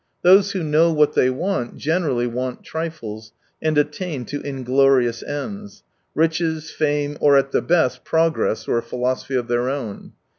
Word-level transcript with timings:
Those 0.23 0.53
who 0.53 0.63
know 0.63 0.91
what 0.91 1.13
they 1.13 1.29
want 1.29 1.77
generally 1.77 2.25
want 2.25 2.63
trifles, 2.63 3.33
and 3.61 3.77
attain 3.77 4.25
to 4.25 4.41
inglorious 4.41 5.21
ends: 5.21 5.83
riches, 6.15 6.71
fame, 6.71 7.17
or 7.21 7.37
at 7.37 7.51
the 7.51 7.61
best, 7.61 8.03
progress 8.03 8.67
or 8.67 8.79
a 8.79 8.81
philosophy 8.81 9.35
of 9.35 9.47
their 9.47 9.69
own. 9.69 10.13